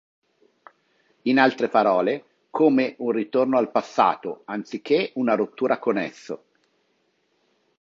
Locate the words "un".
2.97-3.11